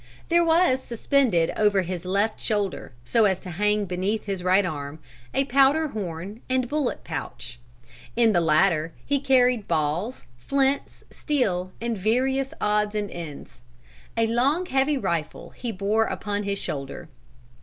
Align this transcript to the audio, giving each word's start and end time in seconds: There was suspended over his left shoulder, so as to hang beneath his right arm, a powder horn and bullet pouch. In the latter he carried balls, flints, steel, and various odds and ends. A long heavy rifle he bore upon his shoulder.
There 0.29 0.43
was 0.43 0.81
suspended 0.81 1.51
over 1.55 1.83
his 1.83 2.05
left 2.05 2.39
shoulder, 2.39 2.91
so 3.05 3.25
as 3.25 3.39
to 3.41 3.51
hang 3.51 3.85
beneath 3.85 4.25
his 4.25 4.43
right 4.43 4.65
arm, 4.65 4.97
a 5.31 5.45
powder 5.45 5.89
horn 5.89 6.41
and 6.49 6.67
bullet 6.67 7.03
pouch. 7.03 7.59
In 8.15 8.33
the 8.33 8.41
latter 8.41 8.93
he 9.05 9.19
carried 9.19 9.67
balls, 9.67 10.23
flints, 10.39 11.03
steel, 11.11 11.71
and 11.79 11.95
various 11.95 12.51
odds 12.59 12.95
and 12.95 13.11
ends. 13.11 13.59
A 14.17 14.25
long 14.25 14.65
heavy 14.65 14.97
rifle 14.97 15.51
he 15.51 15.71
bore 15.71 16.05
upon 16.05 16.45
his 16.45 16.57
shoulder. 16.57 17.07